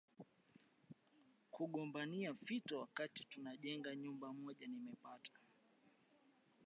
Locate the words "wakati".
2.79-3.25